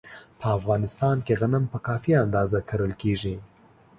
په 0.39 0.47
افغانستان 0.57 1.15
کې 1.25 1.33
غنم 1.41 1.63
په 1.73 1.77
کافي 1.87 2.11
اندازه 2.23 2.59
کرل 2.69 2.93
کېږي. 3.01 3.35